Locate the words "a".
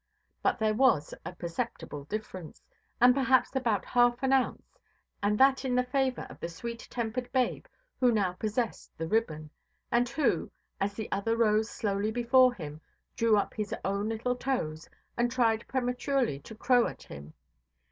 1.23-1.31